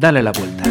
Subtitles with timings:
[0.00, 0.62] Dale la vuelta.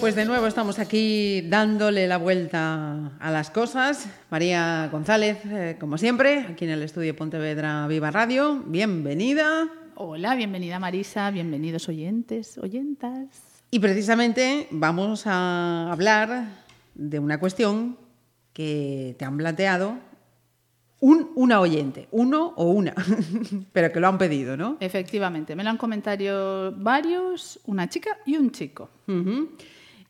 [0.00, 4.08] Pues de nuevo estamos aquí dándole la vuelta a las cosas.
[4.30, 8.64] María González, eh, como siempre, aquí en el estudio Pontevedra Viva Radio.
[8.66, 9.68] Bienvenida.
[9.94, 13.62] Hola, bienvenida Marisa, bienvenidos oyentes, oyentas.
[13.70, 16.46] Y precisamente vamos a hablar
[16.96, 17.96] de una cuestión
[18.52, 20.09] que te han planteado
[21.00, 22.94] un, una oyente, uno o una,
[23.72, 24.76] pero que lo han pedido, ¿no?
[24.80, 28.90] Efectivamente, me lo han comentado varios, una chica y un chico.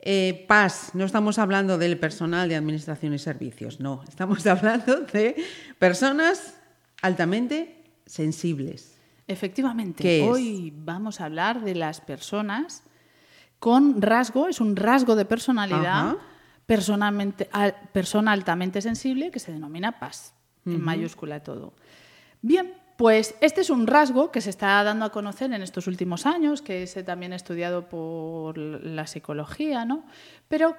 [0.00, 5.36] Eh, PAS, no estamos hablando del personal de administración y servicios, no, estamos hablando de
[5.78, 6.56] personas
[7.02, 8.98] altamente sensibles.
[9.28, 12.82] Efectivamente, hoy vamos a hablar de las personas
[13.60, 16.16] con rasgo, es un rasgo de personalidad,
[16.66, 20.00] persona altamente sensible que se denomina
[20.66, 21.72] En mayúscula todo.
[22.42, 26.26] Bien, pues este es un rasgo que se está dando a conocer en estos últimos
[26.26, 30.04] años, que es también estudiado por la psicología, ¿no?
[30.48, 30.76] Pero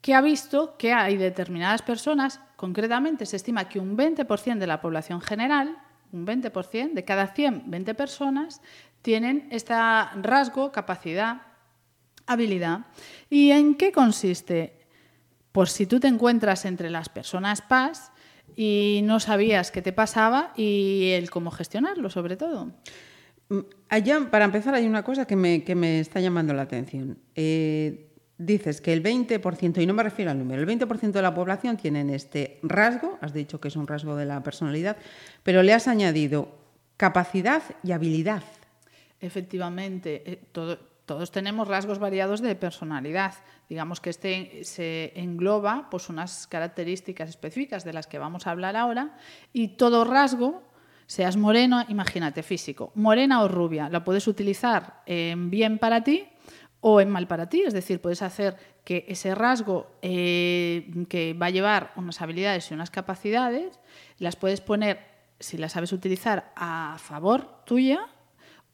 [0.00, 4.80] que ha visto que hay determinadas personas, concretamente se estima que un 20% de la
[4.80, 5.78] población general,
[6.12, 8.60] un 20%, de cada 100, 20 personas,
[9.00, 9.74] tienen este
[10.22, 11.42] rasgo, capacidad,
[12.26, 12.86] habilidad.
[13.30, 14.86] ¿Y en qué consiste?
[15.52, 18.10] Por si tú te encuentras entre las personas PAS
[18.56, 22.72] y no sabías qué te pasaba y el cómo gestionarlo, sobre todo.
[23.48, 27.18] Mm, Allá, para empezar, hay una cosa que me, que me está llamando la atención.
[27.34, 31.34] Eh, dices que el 20%, y no me refiero al número, el 20% de la
[31.34, 34.96] población tienen este rasgo, has dicho que es un rasgo de la personalidad,
[35.42, 36.48] pero le has añadido
[36.96, 38.42] capacidad y habilidad.
[39.20, 43.34] Efectivamente, eh, todo- todos tenemos rasgos variados de personalidad.
[43.68, 48.76] Digamos que este se engloba pues, unas características específicas de las que vamos a hablar
[48.76, 49.16] ahora
[49.52, 50.62] y todo rasgo,
[51.06, 56.26] seas moreno, imagínate físico, morena o rubia, la puedes utilizar en bien para ti
[56.80, 57.62] o en mal para ti.
[57.62, 62.74] Es decir, puedes hacer que ese rasgo eh, que va a llevar unas habilidades y
[62.74, 63.78] unas capacidades,
[64.18, 65.00] las puedes poner,
[65.38, 68.08] si las sabes utilizar, a favor tuya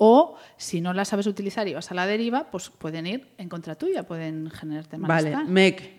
[0.02, 3.50] o si no las sabes utilizar y vas a la deriva, pues pueden ir en
[3.50, 5.46] contra tuya, pueden generarte Vale, malestar.
[5.46, 5.92] MEC,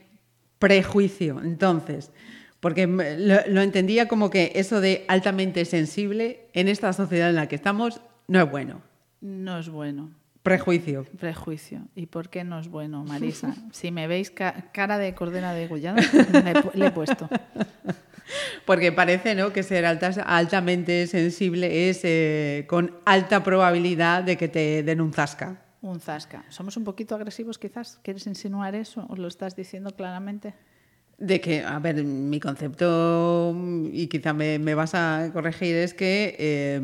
[0.58, 2.12] prejuicio, entonces,
[2.60, 7.48] porque lo, lo entendía como que eso de altamente sensible en esta sociedad en la
[7.48, 8.82] que estamos no es bueno.
[9.22, 10.10] No es bueno.
[10.42, 11.06] Prejuicio.
[11.20, 11.82] Prejuicio.
[11.96, 13.54] ¿Y por qué no es bueno, Marisa?
[13.72, 16.02] Si me veis ca- cara de cordera degollada,
[16.74, 17.30] le, le he puesto.
[18.66, 19.52] Porque parece ¿no?
[19.54, 25.14] que ser altas- altamente sensible es eh, con alta probabilidad de que te den un
[25.14, 25.62] zasca.
[25.82, 26.46] Un zasca.
[26.50, 28.00] ¿Somos un poquito agresivos quizás?
[28.04, 30.54] ¿Quieres insinuar eso o lo estás diciendo claramente?
[31.18, 33.56] De que, a ver, mi concepto,
[33.92, 36.82] y quizá me, me vas a corregir, es que eh,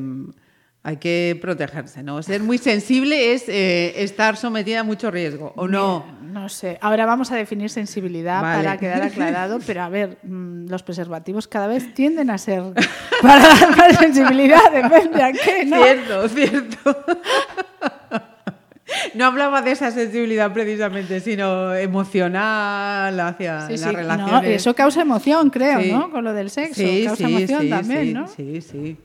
[0.83, 2.21] hay que protegerse, ¿no?
[2.23, 6.05] Ser muy sensible es eh, estar sometida a mucho riesgo, ¿o no?
[6.21, 6.77] No sé.
[6.81, 8.63] Ahora vamos a definir sensibilidad Vale.
[8.63, 12.61] para quedar aclarado, pero a ver, mm, los preservativos cada vez tienden a ser
[13.21, 15.83] para dar más sensibilidad, depende a qué, ¿no?
[15.83, 17.05] Cierto, cierto.
[19.15, 24.31] No hablaba de esa sensibilidad precisamente, sino emocional hacia Sí, las sí, relaciones.
[24.31, 25.91] no, eso causa emoción, creo, Sí.
[25.91, 26.09] ¿no?
[26.09, 28.27] Con lo del sexo, causa emoción también, sí, ¿no?
[28.27, 28.97] Sí, sí.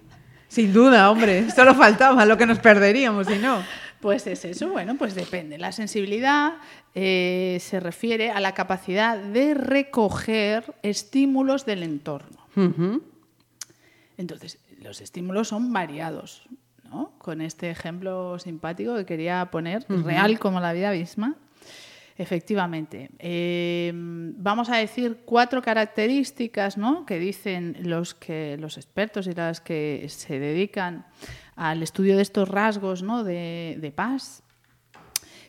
[0.52, 1.50] Sin duda, hombre.
[1.50, 3.62] Solo faltaba lo que nos perderíamos si no.
[4.02, 5.56] Pues es eso, bueno, pues depende.
[5.56, 6.56] La sensibilidad
[6.94, 12.36] eh, se refiere a la capacidad de recoger estímulos del entorno.
[14.18, 16.42] Entonces, los estímulos son variados,
[16.84, 17.12] ¿no?
[17.16, 21.36] Con este ejemplo simpático que quería poner, real como la vida misma.
[22.18, 23.10] Efectivamente.
[23.18, 27.06] Eh, vamos a decir cuatro características ¿no?
[27.06, 31.06] que dicen los, que, los expertos y las que se dedican
[31.56, 33.24] al estudio de estos rasgos ¿no?
[33.24, 34.42] de, de paz,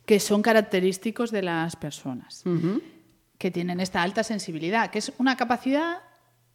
[0.05, 2.43] que son característicos de las personas
[3.37, 5.97] que tienen esta alta sensibilidad, que es una capacidad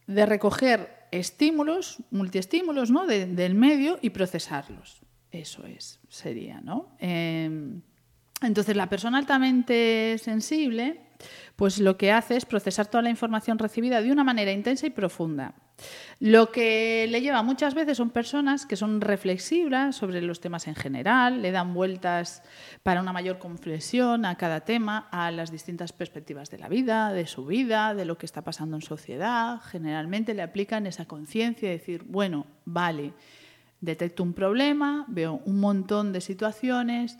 [0.07, 3.05] de recoger estímulos, multiestímulos ¿no?
[3.05, 5.01] de- del medio y procesarlos.
[5.31, 6.95] Eso es, sería, ¿no?
[6.99, 7.79] Eh,
[8.41, 11.01] entonces, la persona altamente sensible,
[11.55, 14.91] pues lo que hace es procesar toda la información recibida de una manera intensa y
[14.91, 15.53] profunda.
[16.19, 20.75] Lo que le lleva muchas veces son personas que son reflexivas sobre los temas en
[20.75, 22.43] general, le dan vueltas
[22.83, 27.27] para una mayor comprensión a cada tema, a las distintas perspectivas de la vida, de
[27.27, 29.59] su vida, de lo que está pasando en sociedad.
[29.61, 33.13] Generalmente le aplican esa conciencia de decir, bueno, vale,
[33.81, 37.17] detecto un problema, veo un montón de situaciones,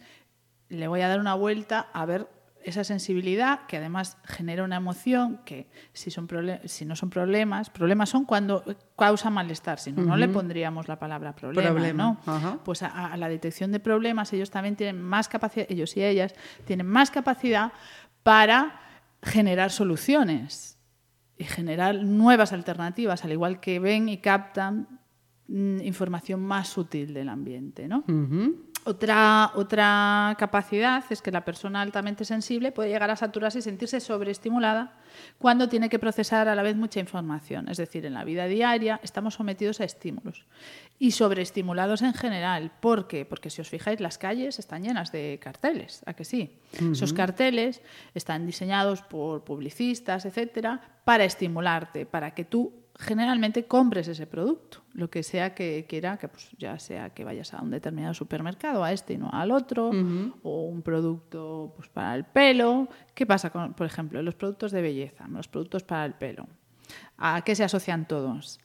[0.69, 2.27] le voy a dar una vuelta a ver
[2.63, 6.27] esa sensibilidad que además genera una emoción que si, son
[6.65, 8.63] si no son problemas, problemas son cuando
[8.97, 12.61] causa malestar, si no, no le pondríamos la palabra problema, ¿no?
[12.63, 16.35] Pues a, la detección de problemas ellos también tienen más capacidad, ellos y ellas
[16.65, 17.71] tienen más capacidad
[18.23, 18.81] para
[19.23, 20.77] generar soluciones
[21.37, 24.99] y generar nuevas alternativas, al igual que ven y captan
[25.47, 28.03] mm, información más sutil del ambiente, ¿no?
[28.85, 33.99] Otra, otra capacidad es que la persona altamente sensible puede llegar a saturarse y sentirse
[33.99, 34.93] sobreestimulada
[35.37, 37.67] cuando tiene que procesar a la vez mucha información.
[37.69, 40.45] Es decir, en la vida diaria estamos sometidos a estímulos
[40.97, 42.71] y sobreestimulados en general.
[42.79, 43.25] ¿Por qué?
[43.25, 46.57] Porque si os fijáis, las calles están llenas de carteles, ¿a que sí?
[46.91, 47.81] Esos carteles
[48.13, 55.09] están diseñados por publicistas, etcétera, para estimularte, para que tú generalmente compres ese producto, lo
[55.09, 58.91] que sea que quiera, que pues ya sea que vayas a un determinado supermercado, a
[58.91, 59.89] este y no al otro,
[60.43, 62.89] o un producto pues, para el pelo.
[63.13, 66.47] ¿Qué pasa con, por ejemplo, los productos de belleza, los productos para el pelo?
[67.17, 68.59] ¿A qué se asocian todos?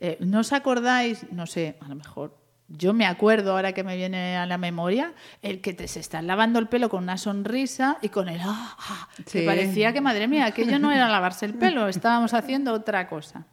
[0.00, 1.26] Eh, ¿No os acordáis?
[1.32, 2.41] No sé, a lo mejor
[2.76, 6.22] yo me acuerdo ahora que me viene a la memoria el que te se está
[6.22, 10.28] lavando el pelo con una sonrisa y con el ah, ah que parecía que madre
[10.28, 13.46] mía aquello no era lavarse el pelo estábamos haciendo otra cosa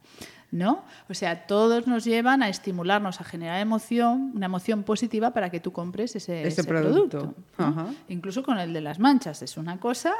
[0.50, 0.84] ¿no?
[1.08, 5.60] O sea, todos nos llevan a estimularnos, a generar emoción, una emoción positiva para que
[5.60, 7.34] tú compres ese, producto.
[8.08, 10.14] Incluso con el de las manchas, es una cosa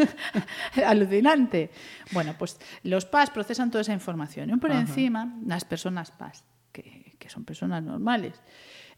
[0.86, 1.70] alucinante.
[2.12, 7.05] Bueno, pues los PAS procesan toda esa información y por encima, las personas PAS que,
[7.28, 8.40] son personas normales.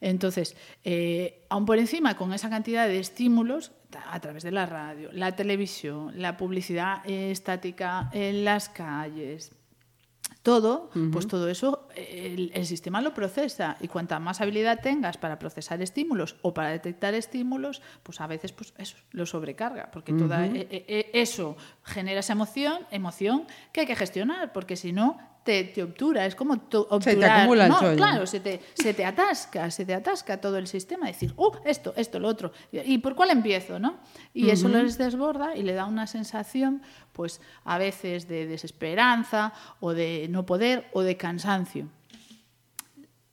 [0.01, 3.73] Entonces, eh, aún por encima, con esa cantidad de estímulos,
[4.11, 9.53] a través de la radio, la televisión, la publicidad estática en las calles,
[10.43, 13.77] todo, pues todo eso el, sistema lo procesa.
[13.81, 18.53] Y cuanta más habilidad tengas para procesar estímulos o para detectar estímulos, pues a veces
[18.53, 23.81] pues eso lo sobrecarga, porque todo e, e, e, eso genera esa emoción, emoción que
[23.81, 27.03] hay que gestionar, porque si no te, obtura, es como obturar.
[27.03, 30.67] Se te acumula no, Claro, se te, se te atasca, se te atasca todo el
[30.67, 33.79] sistema, decir, oh, esto, esto, lo otro, ¿y por cuál empiezo?
[33.79, 33.97] ¿no?
[34.35, 39.95] Y eso les desborda y le da una sensación, pues a veces de desesperanza o
[39.95, 41.89] de no poder o de cansancio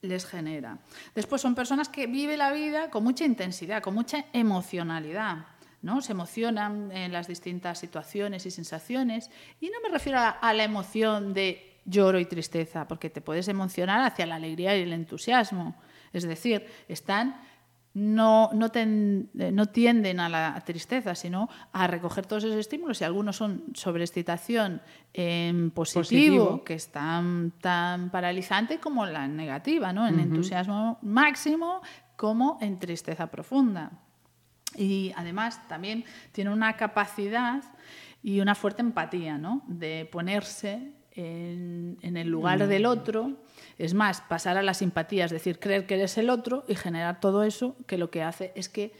[0.01, 0.77] les genera.
[1.15, 5.47] Después son personas que viven la vida con mucha intensidad, con mucha emocionalidad.
[5.81, 6.01] ¿no?
[6.01, 9.31] Se emocionan en las distintas situaciones y sensaciones.
[9.59, 14.01] Y no me refiero a la emoción de lloro y tristeza, porque te puedes emocionar
[14.01, 15.75] hacia la alegría y el entusiasmo.
[16.11, 17.35] Es decir, están
[17.95, 18.69] no, no,
[19.33, 22.99] no, tienden a la tristeza, sino a recoger todos esos estímulos.
[22.99, 24.81] Y algunos son sobre excitación
[25.13, 30.05] en positivo, que es tan, tan paralizante como la negativa, ¿no?
[30.07, 31.81] en entusiasmo máximo
[32.17, 33.91] como en tristeza profunda.
[34.75, 36.03] Y además también
[36.33, 37.63] tiene una capacidad
[38.21, 39.61] y una fuerte empatía ¿no?
[39.67, 43.33] de ponerse en, el lugar del otro,
[43.77, 47.19] es más, pasar a la simpatía, es decir, creer que eres el otro y generar
[47.19, 48.93] todo eso que lo que hace es que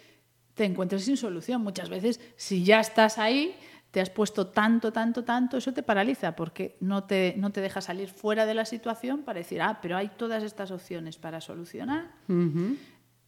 [0.53, 1.62] te encuentres sin solución.
[1.62, 3.56] Muchas veces, si ya estás ahí,
[3.91, 7.81] te has puesto tanto, tanto, tanto, eso te paraliza porque no te, no te deja
[7.81, 12.12] salir fuera de la situación para decir, ah, pero hay todas estas opciones para solucionar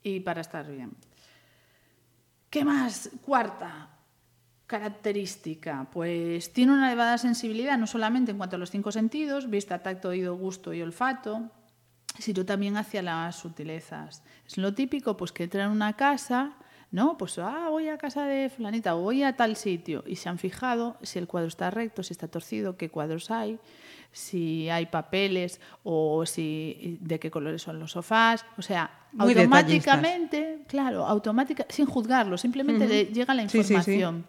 [0.04, 0.92] y para estar bien.
[2.50, 3.10] ¿Qué más?
[3.22, 3.97] Cuarta,
[4.68, 5.88] característica?
[5.92, 10.10] Pues tiene una elevada sensibilidad no solamente en cuanto a los cinco sentidos, vista, tacto,
[10.10, 11.50] oído, gusto y olfato,
[12.20, 14.24] sino también hacia las sutilezas.
[14.46, 16.54] Es lo típico, pues que entra en una casa,
[16.92, 17.18] ¿no?
[17.18, 20.38] Pues ah, voy a casa de fulanita o voy a tal sitio y se han
[20.38, 23.60] fijado si el cuadro está recto, si está torcido, qué cuadros hay,
[24.12, 31.06] si hay papeles o si de qué colores son los sofás, o sea, automáticamente, claro,
[31.06, 34.26] automática, sin juzgarlo, simplemente llega la información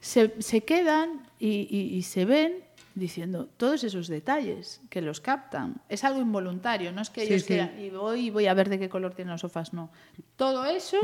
[0.00, 2.64] se, quedan y, se ven
[2.94, 5.80] diciendo todos esos detalles que los captan.
[5.88, 8.78] Es algo involuntario, no es que ellos quieran y voy y voy a ver de
[8.78, 9.90] qué color tienen los sofás, no.
[10.36, 10.98] Todo eso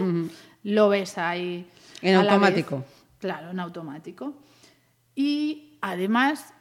[0.62, 1.66] lo ves ahí.
[2.02, 2.84] En automático.
[3.18, 4.34] Claro, en automático.
[5.14, 6.52] Y además,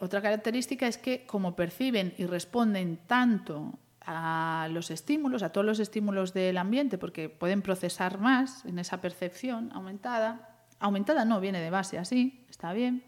[0.00, 5.78] otra característica es que como perciben y responden tanto a los estímulos, a todos los
[5.78, 10.49] estímulos del ambiente, porque pueden procesar más en esa percepción aumentada,
[10.80, 13.04] aumentada no, viene de base así, está bien,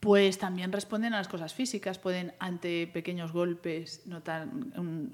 [0.00, 4.46] pues también responden a las cosas físicas, pueden ante pequeños golpes notar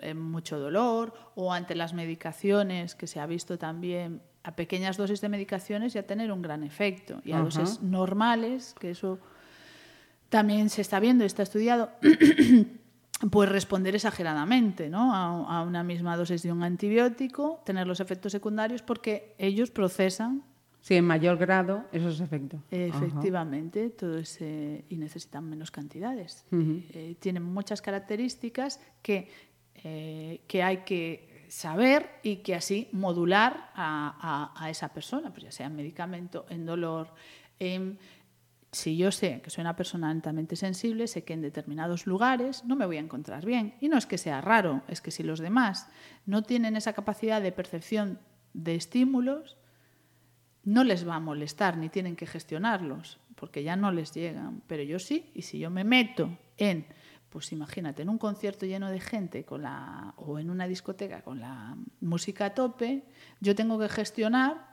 [0.02, 5.20] eh, mucho dolor o ante las medicaciones, que se ha visto también a pequeñas dosis
[5.20, 9.20] de medicaciones ya tener un gran efecto y a dosis normales, que eso
[10.28, 11.90] también se está viendo y está estudiado,
[13.30, 15.14] pues responder exageradamente ¿no?
[15.14, 20.42] a, a, una misma dosis de un antibiótico, tener los efectos secundarios porque ellos procesan
[20.82, 22.60] Sí, en mayor grado esos efectos.
[22.70, 26.44] Efectivamente, todo ese, y necesitan menos cantidades.
[26.50, 29.28] Eh, tienen muchas características que,
[29.76, 35.52] eh, que hay que saber y que así modular a, a, esa persona, pues ya
[35.52, 37.14] sea en medicamento, en dolor,
[37.60, 37.98] en
[38.72, 42.74] si yo sé que soy una persona altamente sensible, sé que en determinados lugares no
[42.74, 43.74] me voy a encontrar bien.
[43.80, 45.88] Y no es que sea raro, es que si los demás
[46.26, 48.18] no tienen esa capacidad de percepción
[48.52, 49.58] de estímulos,
[50.64, 54.62] no les va a molestar ni tienen que gestionarlos, porque ya no les llegan.
[54.66, 56.86] Pero yo sí, y si yo me meto en,
[57.28, 61.40] pues imagínate, en un concierto lleno de gente con la, o en una discoteca con
[61.40, 63.04] la música a tope,
[63.40, 64.72] yo tengo que gestionar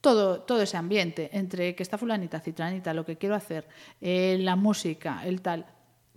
[0.00, 3.68] todo, todo ese ambiente, entre que está fulanita, citranita, lo que quiero hacer,
[4.00, 5.66] eh, la música, el tal,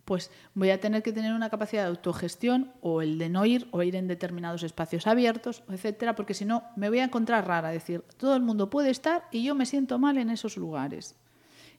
[0.06, 3.68] pues voy a tener que tener una capacidad de autogestión o el de no ir
[3.72, 7.70] o ir en determinados espacios abiertos, etcétera, porque si no me voy a encontrar rara,
[7.70, 11.16] decir, todo el mundo puede estar y yo me siento mal en esos lugares.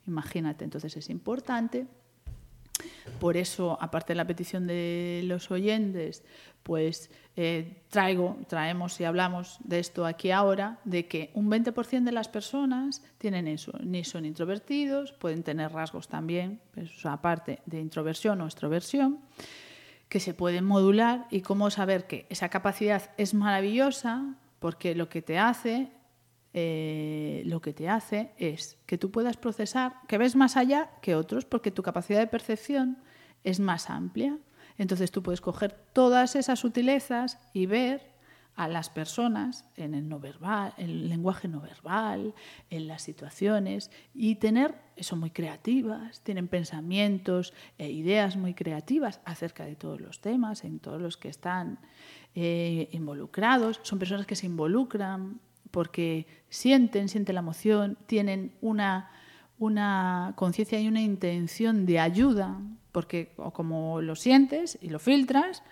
[0.06, 1.86] Imagínate, entonces es importante
[3.20, 6.24] por eso, aparte de la petición de los oyentes,
[6.64, 12.12] pues eh, traigo, traemos y hablamos de esto aquí ahora, de que un 20% de
[12.12, 18.40] las personas tienen eso, ni son introvertidos, pueden tener rasgos también, pues, aparte de introversión
[18.40, 19.20] o extroversión,
[20.08, 25.22] que se pueden modular y cómo saber que esa capacidad es maravillosa porque lo que
[25.22, 25.92] te hace
[26.56, 31.16] eh, lo que te hace es que tú puedas procesar, que ves más allá que
[31.16, 32.98] otros, porque tu capacidad de percepción
[33.42, 34.38] es más amplia.
[34.78, 38.14] Entonces tú puedes coger todas esas sutilezas y ver
[38.56, 42.34] a las personas en el no verbal, el lenguaje no verbal,
[42.70, 49.64] en las situaciones y tener eso muy creativas, tienen pensamientos e ideas muy creativas acerca
[49.64, 51.80] de todos los temas, en todos los que están
[52.36, 55.40] eh, involucrados, son personas que se involucran
[55.72, 59.10] porque sienten, sienten la emoción, tienen una,
[59.64, 62.60] una conciencia y una intención de ayuda,
[62.92, 65.62] porque como lo sientes y lo filtras,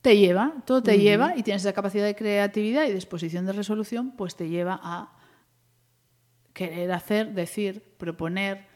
[0.00, 4.12] te lleva, todo te lleva y tienes esa capacidad de creatividad y disposición de resolución,
[4.12, 5.12] pues te lleva a
[6.52, 8.66] querer hacer, decir, proponer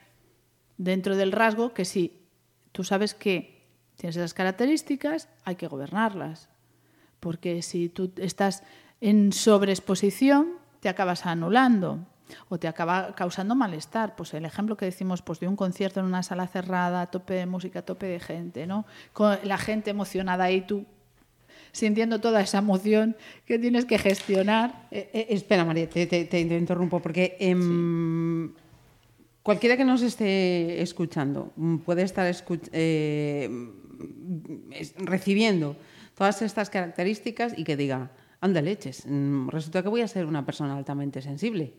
[0.77, 2.27] dentro del rasgo que si
[2.73, 6.51] tú sabes que tienes esas características, hay que gobernarlas.
[7.21, 8.63] Porque si tú estás
[9.01, 12.07] en sobreexposición te acabas anulando
[12.49, 14.17] o te acaba causando malestar.
[14.17, 17.35] Pues el ejemplo que decimos pues, de un concierto en una sala cerrada, a tope
[17.35, 18.87] de música, a tope de gente, ¿no?
[19.13, 20.87] Con la gente emocionada y tú
[21.73, 23.17] sintiendo toda esa emoción
[23.47, 24.87] que tienes que gestionar.
[24.91, 28.53] Eh, eh, espera, María, te, interrumpo, porque em,
[29.43, 31.53] cualquiera que nos esté escuchando
[31.85, 32.33] puede estar
[32.73, 33.51] eh,
[34.99, 35.77] recibiendo
[36.15, 40.47] todas estas características y que diga, anda leches, mm, resulta que voy a ser una
[40.47, 41.75] persona altamente sensible.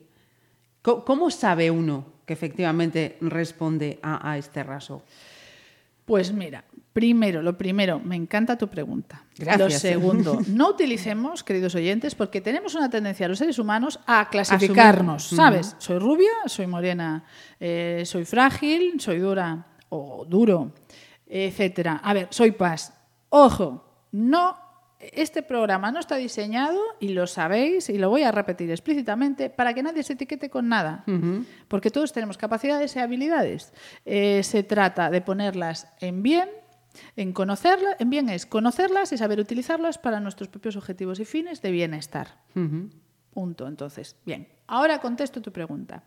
[0.85, 5.01] ¿Cómo sabe uno que efectivamente responde a, este raso?
[6.05, 6.63] Pues mira,
[6.93, 9.23] primero, lo primero, me encanta tu pregunta.
[9.35, 9.59] Gracias.
[9.59, 15.23] Lo segundo, no utilicemos, queridos oyentes, porque tenemos una tendencia los seres humanos a clasificarnos,
[15.23, 15.75] ¿sabes?
[15.79, 17.23] Soy rubia, soy morena,
[17.59, 20.71] eh, soy frágil, soy dura o duro,
[21.25, 22.01] etcétera.
[22.03, 22.93] A ver, soy paz.
[23.29, 24.64] Ojo, no
[24.99, 29.73] este programa no está diseñado, y lo sabéis, y lo voy a repetir explícitamente, para
[29.73, 31.03] que nadie se etiquete con nada,
[31.67, 33.73] porque todos tenemos capacidades y habilidades.
[34.05, 36.49] Eh, se trata de ponerlas en bien,
[37.15, 41.61] en conocerlas, en bien es conocerlas y saber utilizarlas para nuestros propios objetivos y fines
[41.61, 42.39] de bienestar.
[43.33, 43.67] Punto.
[43.67, 46.03] Entonces, bien, ahora contesto tu pregunta.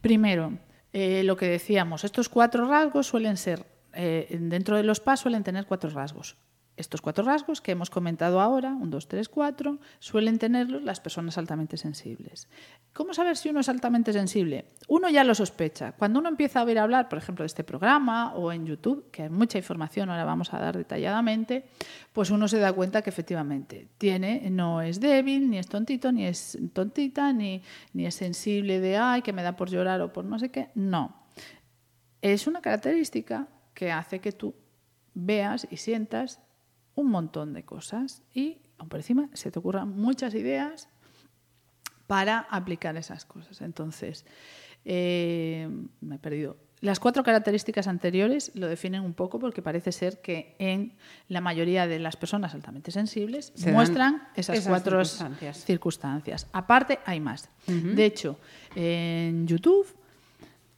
[0.00, 0.58] Primero,
[0.92, 5.44] eh, lo que decíamos, estos cuatro rasgos suelen ser, eh, dentro de los PAS suelen
[5.44, 6.36] tener cuatro rasgos.
[6.82, 11.38] Estos cuatro rasgos que hemos comentado ahora, un, dos, tres, cuatro, suelen tenerlos las personas
[11.38, 12.48] altamente sensibles.
[12.92, 14.64] ¿Cómo saber si uno es altamente sensible?
[14.88, 15.92] Uno ya lo sospecha.
[15.92, 19.22] Cuando uno empieza a oír hablar, por ejemplo, de este programa o en YouTube, que
[19.22, 21.66] hay mucha información, ahora vamos a dar detalladamente,
[22.12, 26.26] pues uno se da cuenta que efectivamente tiene, no es débil, ni es tontito, ni
[26.26, 27.62] es tontita, ni,
[27.92, 30.70] ni es sensible de, ay, que me da por llorar o por no sé qué.
[30.74, 31.14] No.
[32.22, 34.56] Es una característica que hace que tú
[35.14, 36.40] veas y sientas
[36.94, 38.58] un montón de cosas y,
[38.88, 40.88] por encima, se te ocurran muchas ideas
[42.06, 43.60] para aplicar esas cosas.
[43.62, 44.26] Entonces,
[44.84, 45.68] eh,
[46.00, 46.56] me he perdido.
[46.80, 50.94] Las cuatro características anteriores lo definen un poco porque parece ser que en
[51.28, 56.48] la mayoría de las personas altamente sensibles muestran esas, cuatro circunstancias.
[56.52, 57.48] Aparte, hay más.
[57.68, 58.36] De hecho,
[58.74, 59.86] en YouTube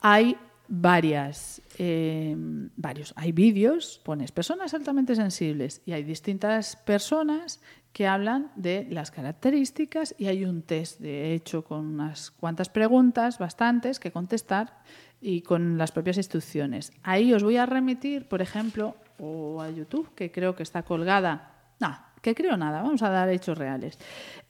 [0.03, 0.37] hay
[0.69, 2.35] varias eh,
[2.77, 3.13] varios.
[3.17, 7.61] Hay vídeos, pones personas altamente sensibles y hay distintas personas
[7.93, 13.39] que hablan de las características y hay un test, de hecho, con unas cuantas preguntas,
[13.39, 14.79] bastantes, que contestar
[15.21, 16.93] y con las propias instrucciones.
[17.03, 21.53] Ahí os voy a remitir, por ejemplo, o a YouTube, que creo que está colgada.
[21.81, 23.99] No, que creo nada, vamos a dar hechos reales.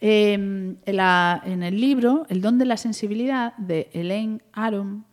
[0.00, 5.04] Em, en, el libro El don de la sensibilidad de Elaine Aron,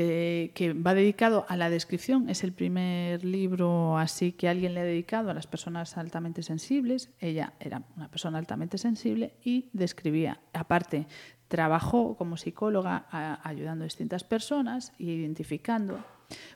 [0.00, 4.80] que, que, va dedicado a la descripción, es el primer libro así que alguien le
[4.80, 7.10] ha dedicado a las personas altamente sensibles.
[7.18, 11.06] Ella era una persona altamente sensible y describía, aparte,
[11.48, 13.06] trabajó como psicóloga
[13.42, 15.98] ayudando a distintas personas e identificando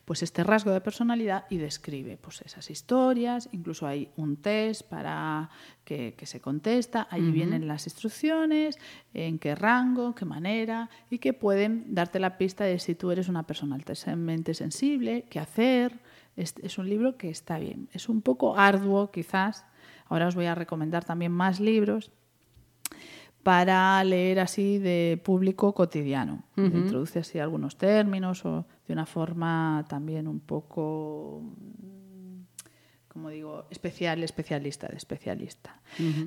[0.04, 5.50] pues este rasgo de personalidad y describe pues esas historias, incluso hay un test para
[5.84, 8.78] que, se contesta, allí vienen las instrucciones,
[9.12, 13.28] en qué rango, qué manera, y que pueden darte la pista de si tú eres
[13.28, 16.00] una persona altamente sensible, qué hacer.
[16.36, 17.88] Es, es un libro que está bien.
[17.92, 19.66] Es un poco arduo quizás.
[20.06, 22.10] Ahora os voy a recomendar también más libros
[23.44, 26.42] para leer así de público cotidiano.
[26.56, 31.42] Introduce así algunos términos o de una forma también un poco,
[33.08, 35.80] como digo, especial, especialista, de especialista.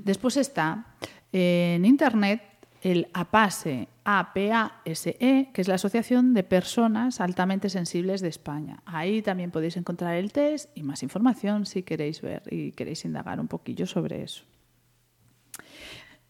[0.04, 0.96] Después está
[1.32, 2.42] en Internet
[2.82, 8.82] el APASE, APASE, que es la Asociación de Personas Altamente Sensibles de España.
[8.86, 13.40] Ahí también podéis encontrar el test y más información si queréis ver y queréis indagar
[13.40, 14.44] un poquillo sobre eso.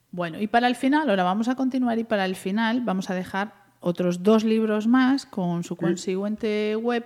[0.09, 3.13] Bueno, y para el final, ahora vamos a continuar y para el final vamos a
[3.13, 7.05] dejar otros dos libros más con su consiguiente web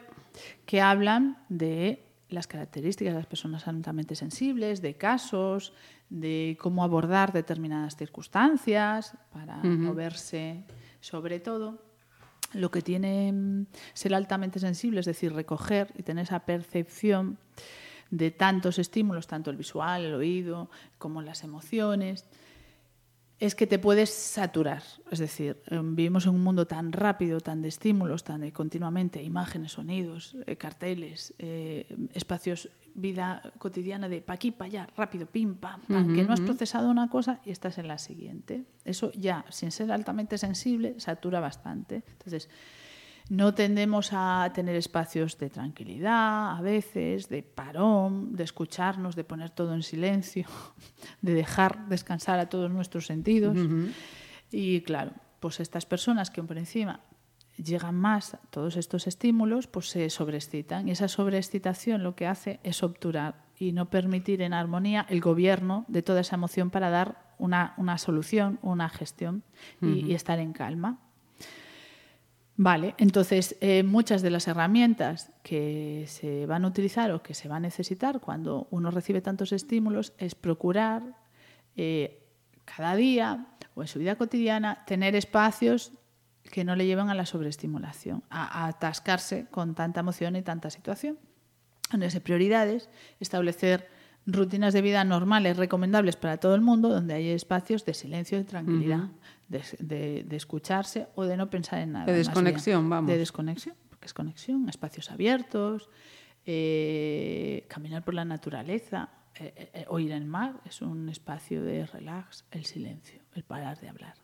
[0.66, 5.74] que hablan de las características de las personas altamente sensibles, de casos,
[6.10, 10.64] de cómo abordar determinadas circunstancias para moverse
[11.02, 11.84] sobre todo.
[12.54, 17.38] Lo que tiene mm, ser altamente sensible, es decir, recoger y tener esa percepción
[18.10, 22.26] de tantos estímulos, tanto el visual, el oído, como las emociones,
[23.42, 24.84] es que te puedes saturar.
[25.10, 29.24] Es decir, em, vivimos en un mundo tan rápido, tan de estímulos, tan de continuamente
[29.24, 35.56] imágenes, sonidos, eh, carteles, eh, espacios, vida cotidiana de pa' aquí, pa' allá, rápido, pim,
[35.56, 38.66] pam, pam, que no has procesado una cosa y estás en la siguiente.
[38.86, 42.04] Eso ya, sin ser altamente sensible, satura bastante.
[42.12, 42.48] Entonces,
[43.32, 49.52] no tendemos a tener espacios de tranquilidad, a veces, de parón, de escucharnos, de poner
[49.52, 50.48] todo en silencio,
[51.22, 53.58] de dejar descansar a todos nuestros sentidos.
[54.52, 57.00] Y claro, pues estas personas que por encima
[57.56, 60.90] llegan más a todos estos estímulos, pues se sobreexcitan.
[60.90, 65.86] Y esa sobreexcitación lo que hace es obturar y no permitir en armonía el gobierno
[65.88, 69.46] de toda esa emoción para dar una, solución, una gestión
[69.82, 71.00] y estar en calma.
[72.64, 77.50] Vale, entonces eh, muchas de las herramientas que se van a utilizar o que se
[77.50, 81.02] va a necesitar cuando uno recibe tantos estímulos es procurar
[81.76, 82.24] eh,
[82.64, 85.94] cada día o en su vida cotidiana tener espacios
[86.52, 91.18] que no le lleven a la sobreestimulación, a, atascarse con tanta emoción y tanta situación.
[91.90, 93.90] Ponerse prioridades, establecer
[94.26, 98.44] rutinas de vida normales, recomendables para todo el mundo, donde hay espacios de silencio y
[98.44, 99.10] tranquilidad,
[99.50, 102.06] de, escucharse o de no pensar en nada.
[102.06, 103.10] De desconexión, vamos.
[103.10, 105.90] De desconexión, porque es conexión, espacios abiertos,
[106.46, 112.46] eh, caminar por la naturaleza, eh, eh, oír el mar, es un espacio de relax,
[112.52, 114.16] el silencio, el parar de hablar.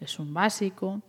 [0.00, 1.02] Es un básico.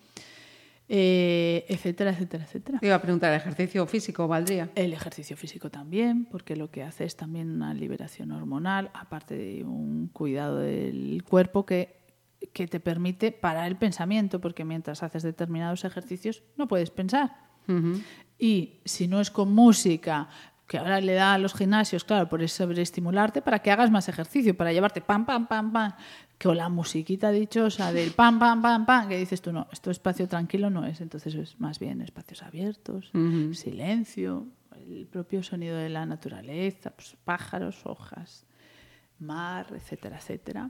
[0.89, 2.79] Etcétera, etcétera, etcétera.
[2.81, 4.69] iba a preguntar, ¿el ejercicio físico valdría?
[4.75, 9.63] El ejercicio físico también, porque lo que hace es también una liberación hormonal, aparte de
[9.63, 11.97] un cuidado del cuerpo que
[12.53, 17.47] que te permite parar el pensamiento, porque mientras haces determinados ejercicios no puedes pensar.
[18.37, 20.29] Y si no es con música,
[20.67, 24.55] que ahora le da a los gimnasios, claro, por sobreestimularte, para que hagas más ejercicio,
[24.55, 25.93] para llevarte pam, pam, pam, pam,
[26.37, 29.89] que o la musiquita dichosa del pam, pam, pam, pam, que dices tú, no, esto
[29.89, 33.11] espacio tranquilo no es, entonces es más bien espacios abiertos,
[33.53, 38.45] silencio, el propio sonido de la naturaleza, pues, pájaros, hojas,
[39.19, 40.69] mar, etcétera, etcétera.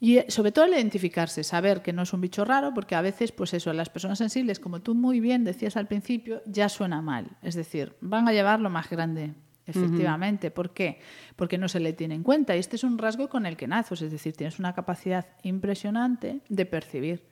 [0.00, 3.02] Y eh, sobre todo el identificarse, saber que no es un bicho raro, porque a
[3.02, 7.02] veces, pues eso, las personas sensibles, como tú muy bien decías al principio, ya suena
[7.02, 7.36] mal.
[7.42, 9.34] Es decir, van a llevar lo más grande,
[9.66, 10.50] efectivamente.
[10.50, 11.00] ¿Por qué?
[11.36, 12.56] Porque no se le tiene en cuenta.
[12.56, 16.40] Y este es un rasgo con el que naces, es decir, tienes una capacidad impresionante
[16.48, 17.24] de percibir.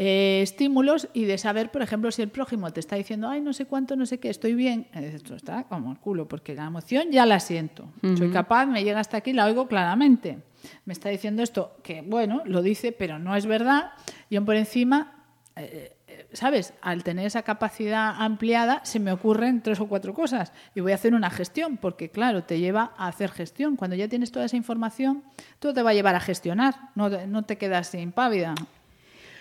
[0.00, 3.52] Eh, estímulos y de saber, por ejemplo, si el prójimo te está diciendo, ay, no
[3.52, 7.10] sé cuánto, no sé qué, estoy bien, esto está como el culo, porque la emoción
[7.10, 7.88] ya la siento.
[8.16, 10.38] Soy capaz, me llega hasta aquí, la oigo claramente
[10.84, 13.92] me está diciendo esto, que bueno, lo dice, pero no es verdad,
[14.28, 15.24] y por encima,
[15.56, 15.96] eh, eh,
[16.32, 16.74] ¿sabes?
[16.82, 20.96] Al tener esa capacidad ampliada, se me ocurren tres o cuatro cosas y voy a
[20.96, 23.76] hacer una gestión, porque claro, te lleva a hacer gestión.
[23.76, 25.22] Cuando ya tienes toda esa información,
[25.58, 28.54] todo te va a llevar a gestionar, no, no te quedas impávida.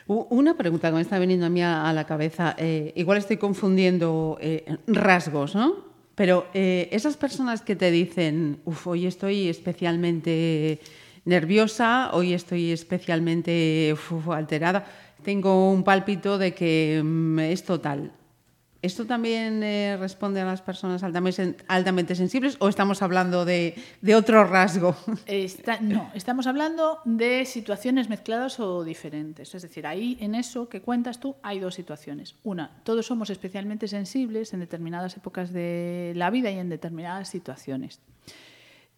[0.08, 4.38] Una pregunta que me está veniendo a mí a, la cabeza, eh, igual estoy confundiendo
[4.39, 5.86] eh, rasgos, ¿no?
[6.15, 10.80] Pero eh, esas personas que te dicen, uff, hoy estoy especialmente
[11.27, 13.93] nerviosa, hoy estoy especialmente
[14.31, 14.85] alterada,
[15.23, 18.13] tengo un pálpito de que mm, es total.
[18.81, 23.75] ¿Esto también eh, responde a las personas altamente, sensibles o estamos hablando de,
[24.15, 24.95] otro rasgo?
[25.81, 29.53] no, estamos hablando de situaciones mezcladas o diferentes.
[29.53, 32.35] Es decir, ahí en eso que cuentas tú hay dos situaciones.
[32.43, 37.99] Una, todos somos especialmente sensibles en determinadas épocas de la vida y en determinadas situaciones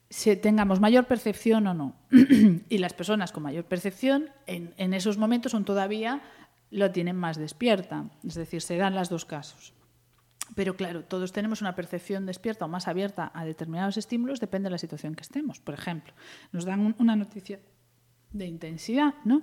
[0.10, 1.96] si tengamos mayor percepción o no.
[2.70, 6.22] y las personas con mayor percepción en, en, esos momentos son todavía
[6.72, 8.10] lo tienen más despierta.
[8.24, 9.74] Es decir, se dan las dos casos.
[10.56, 14.72] Pero claro, todos tenemos una percepción despierta o más abierta a determinados estímulos, depende de
[14.72, 15.60] la situación que estemos.
[15.60, 16.14] Por ejemplo,
[16.52, 17.60] nos dan una noticia
[18.32, 19.42] de intensidad, ¿no?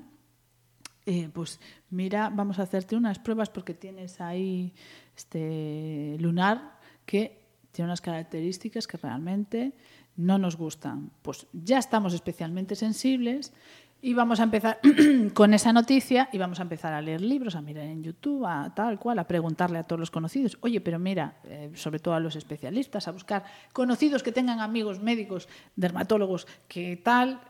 [1.06, 4.74] Eh, pues mira, vamos a hacerte unas pruebas porque tienes ahí
[5.16, 7.45] este lunar que
[7.76, 9.74] tiene unas características que realmente
[10.16, 11.10] no nos gustan.
[11.20, 13.52] Pues ya estamos especialmente sensibles
[14.00, 14.80] y vamos a empezar
[15.34, 18.74] con esa noticia y vamos a empezar a leer libros, a mirar en YouTube, a
[18.74, 20.56] tal cual, a preguntarle a todos los conocidos.
[20.62, 25.02] Oye, pero mira, eh, sobre todo a los especialistas, a buscar conocidos que tengan amigos
[25.02, 27.42] médicos, dermatólogos, que tal,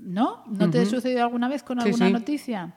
[0.00, 0.42] ¿no?
[0.48, 2.74] ¿No te ha sucedido alguna vez con alguna noticia?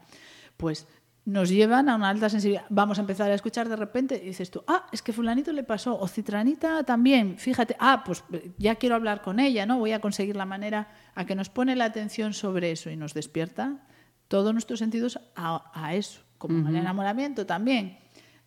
[0.55, 0.87] Pues
[1.25, 2.65] nos llevan a una alta sensibilidad.
[2.69, 5.63] Vamos a empezar a escuchar de repente y dices tú, ah, es que fulanito le
[5.63, 8.23] pasó, o citranita también, fíjate, ah, pues
[8.57, 9.79] ya quiero hablar con ella, ¿no?
[9.79, 13.15] Voy a conseguir la manera a que nos pone la atención sobre eso y nos
[13.15, 13.79] despierta
[14.27, 17.97] todos nuestros sentidos a, eso, como el enamoramiento también.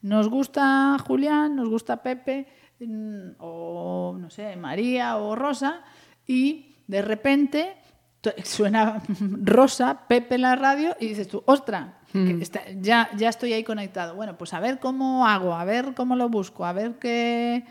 [0.01, 2.47] Nos gusta Julián, nos gusta Pepe,
[2.79, 5.83] mm, o no sé, María o Rosa,
[6.25, 7.77] y de repente
[8.45, 9.03] suena
[9.43, 12.41] Rosa, Pepe en la radio, y dices tú, ostra, Mm.
[12.81, 14.15] ya, ya estoy ahí conectado.
[14.15, 17.65] Bueno, pues a ver cómo hago, a ver cómo lo busco, a ver qué...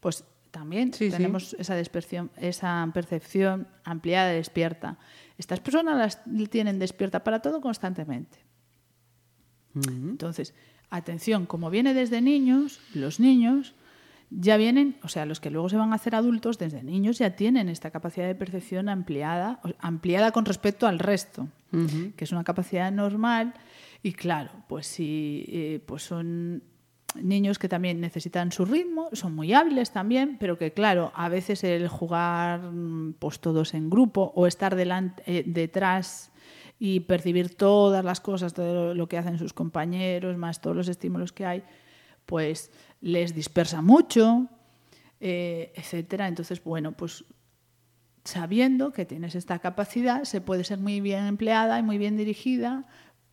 [0.00, 4.98] Pues también tenemos Esa, esa percepción ampliada y despierta.
[5.38, 8.38] Estas personas las tienen despierta para todo constantemente.
[9.72, 10.10] Mm.
[10.10, 10.54] Entonces,
[10.90, 13.74] atención, como viene desde niños, los niños
[14.38, 17.36] ya vienen, o sea, los que luego se van a hacer adultos, desde niños ya
[17.36, 21.48] tienen esta capacidad de percepción ampliada, ampliada con respecto al resto,
[22.16, 23.54] que es una capacidad normal.
[24.02, 26.62] Y claro, pues si eh, pues son
[27.20, 31.62] niños que también necesitan su ritmo, son muy hábiles también, pero que claro, a veces
[31.64, 32.62] el jugar
[33.18, 36.30] pues todos en grupo o estar delante, eh, detrás
[36.78, 41.32] y percibir todas las cosas, todo lo que hacen sus compañeros, más todos los estímulos
[41.32, 41.62] que hay,
[42.26, 44.48] pues les dispersa mucho,
[45.20, 46.28] eh, etcétera.
[46.28, 47.24] Entonces, bueno, pues
[48.24, 52.86] sabiendo que tienes esta capacidad, se puede ser muy bien empleada y muy bien dirigida,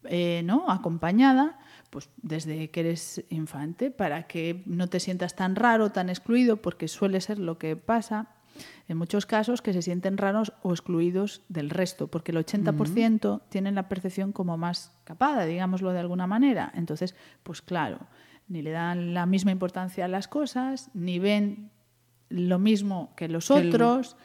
[0.04, 0.70] eh, ¿no?
[0.70, 6.58] acompañada, pues desde que eres infante, para que no te sientas tan raro, tan excluido,
[6.58, 8.30] porque suele ser lo que pasa
[8.88, 13.76] en muchos casos que se sienten raros o excluidos del resto, porque el 80% tienen
[13.76, 16.72] la percepción como más capada, digámoslo de alguna manera.
[16.76, 18.00] Entonces, pues claro,
[18.50, 21.70] ni le dan la misma importancia a las cosas, ni ven
[22.30, 24.18] lo mismo que los otros,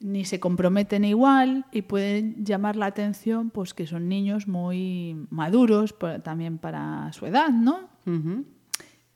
[0.00, 5.94] ni se comprometen igual y pueden llamar la atención pues que son niños muy maduros
[6.22, 7.88] también para su edad, ¿no?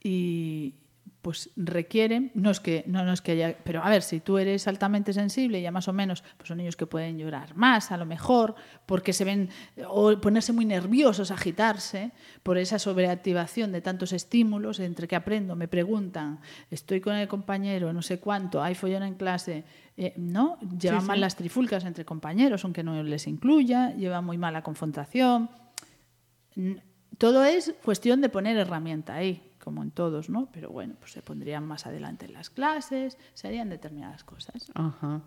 [0.03, 0.75] y,
[1.25, 4.69] pues requieren, no es que no, es que haya, pero a ver, si tú eres
[4.69, 8.05] altamente sensible, ya más o menos, pues son niños que pueden llorar más, a lo
[8.05, 9.49] mejor, porque se ven,
[9.89, 15.67] o ponerse muy nerviosos, agitarse, por esa sobreactivación de tantos estímulos, entre que aprendo, me
[15.67, 19.65] preguntan, estoy con el compañero, no sé cuánto, hay follón en clase,
[19.97, 20.59] eh, ¿no?
[20.79, 25.49] Llevan mal las trifulcas entre compañeros, aunque no les incluya, lleva muy mal la confrontación.
[27.17, 30.49] Todo es cuestión de poner herramienta ahí como en todos, ¿no?
[30.53, 34.71] Pero bueno, pues se pondrían más adelante en las clases, se harían determinadas cosas.
[34.75, 35.23] Ajá.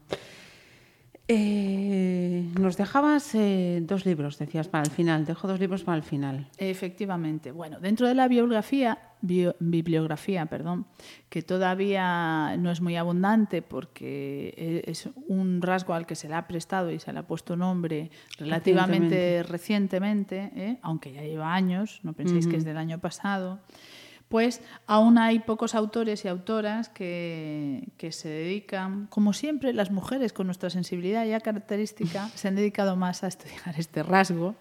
[1.30, 5.26] Eh, nos dejabas eh, dos libros, decías, para el final.
[5.26, 6.48] Dejo dos libros para el final.
[6.58, 7.52] Efectivamente.
[7.52, 10.86] Bueno, dentro de la biografía, bibliografía, perdón,
[11.28, 16.36] que todavía no es muy abundante porque e, es un rasgo al que se le
[16.36, 20.80] ha prestado y se le ha puesto nombre relativamente recientemente, ¿eh?
[20.82, 23.60] aunque ya lleva años, no penséis que es del año pasado
[24.30, 30.48] pues aún hay pocos autores y autoras que, se dedican, como siempre, las mujeres con
[30.48, 34.56] nuestra sensibilidad ya característica se han dedicado más a estudiar este rasgo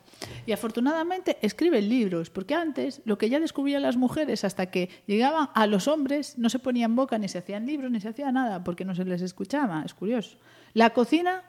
[0.47, 5.49] Y afortunadamente escriben libros, porque antes lo que ya descubrían las mujeres hasta que llegaban
[5.55, 8.63] a los hombres no se ponían boca, ni se hacían libros, ni se hacía nada,
[8.63, 9.83] porque no se les escuchaba.
[9.85, 10.37] Es curioso.
[10.75, 11.43] La cocina,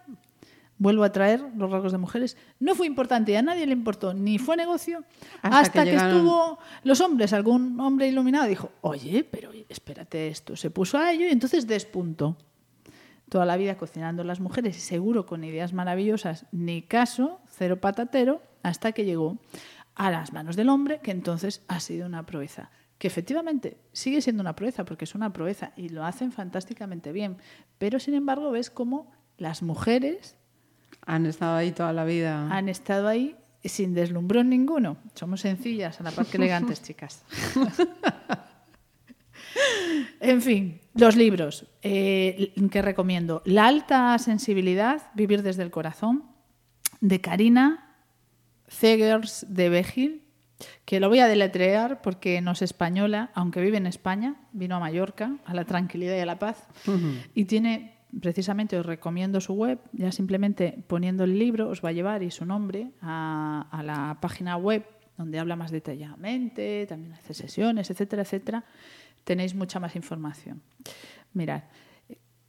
[0.79, 4.13] vuelvo a traer los rasgos de mujeres, no fue importante y a nadie le importó,
[4.13, 5.03] ni fue negocio,
[5.41, 10.27] hasta, Hasta que, que llegaron- estuvo los hombres, algún hombre iluminado dijo, oye, pero espérate
[10.27, 12.37] esto, se puso a ello y entonces despuntó.
[13.29, 18.41] Toda la vida cocinando las mujeres y seguro con ideas maravillosas, ni caso, cero patatero,
[18.63, 19.37] hasta que llegó
[19.95, 22.69] a las manos del hombre, que entonces ha sido una proeza.
[22.97, 27.35] Que efectivamente sigue siendo una proeza, porque es una proeza y lo hacen fantásticamente bien.
[27.77, 30.36] Pero sin embargo, ves cómo las mujeres
[31.05, 32.49] Han estado ahí toda la vida.
[32.51, 34.97] han estado ahí sin deslumbrón ninguno.
[35.13, 37.23] Somos sencillas, a la par que elegantes, chicas.
[40.19, 43.41] en fin, los libros eh, que recomiendo.
[43.45, 46.23] La alta sensibilidad, Vivir desde el corazón,
[47.01, 47.95] de Karina
[48.67, 50.23] Zegers de Begil,
[50.85, 54.79] que lo voy a deletrear porque no es española, aunque vive en España, vino a
[54.79, 56.67] Mallorca, a la tranquilidad y a la paz,
[57.33, 61.93] y tiene, precisamente os recomiendo su web, ya simplemente poniendo el libro os va a
[61.93, 64.85] llevar y su nombre a, a la página web
[65.17, 68.63] donde habla más detalladamente, también hace sesiones, etcétera, etcétera.
[69.23, 70.61] Tenéis mucha más información.
[71.33, 71.63] Mirad,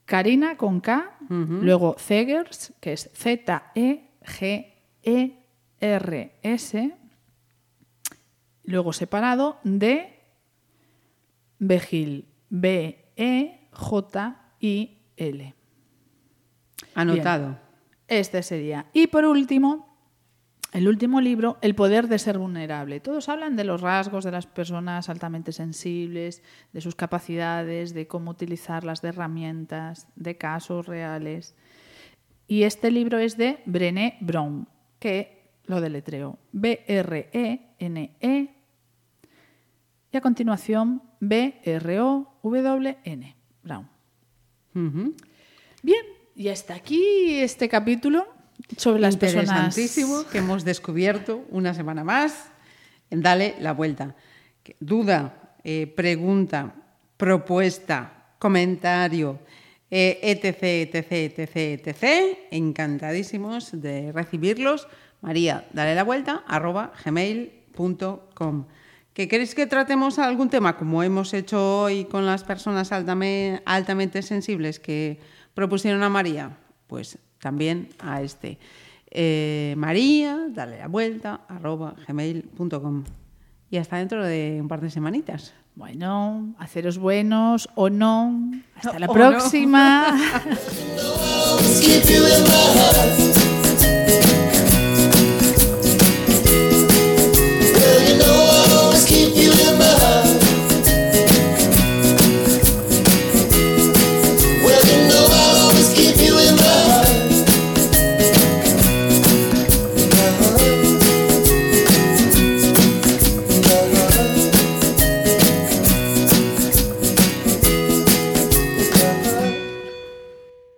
[0.05, 4.05] Karina con K, luego Zegers, que es Z-E-G-E-R-S,
[8.65, 10.19] luego separado de
[11.59, 13.59] Begil, B-E-J-I-L.
[17.01, 17.59] Anotado.
[18.09, 18.87] Este sería.
[18.93, 19.89] Y por último,
[20.73, 23.01] el último libro, El poder de ser vulnerable.
[23.01, 28.33] Todos hablan de los rasgos de las personas altamente sensibles, de sus capacidades, de cómo
[28.33, 31.55] utilizarlas, de herramientas, de casos reales.
[32.47, 36.39] Y este libro es de Brené Brown, que lo deletreo.
[36.53, 38.55] B-R-E-N-E.
[40.11, 42.17] Y a continuación, B-R-O-W-N.
[43.63, 43.89] Brown.
[45.83, 46.05] Bien,
[46.39, 48.27] y hasta aquí este capítulo
[48.77, 49.75] sobre las personas.
[50.31, 52.47] Que hemos descubierto una semana más
[53.11, 54.15] en Dale la Vuelta.
[54.81, 56.75] Duda, eh, pregunta,
[57.17, 59.41] propuesta, comentario,
[59.91, 60.63] eh, etc,
[60.95, 62.39] etc, etc, etc.
[62.51, 64.87] Encantadísimos de recibirlos.
[65.21, 68.67] María, dale la vuelta, arroba gmail.com.
[69.13, 74.23] ¿Que queréis que tratemos algún tema como hemos hecho hoy con las personas altame- altamente
[74.23, 75.19] sensibles que
[75.59, 76.57] propusieron a María?
[76.87, 78.61] Pues también a este.
[79.11, 83.03] Eh, María, dale la vuelta, arroba gmail.com.
[83.69, 85.55] Y hasta dentro de un par de semanitas.
[85.75, 88.53] Bueno, haceros buenos o no.
[88.77, 90.17] Hasta la O próxima.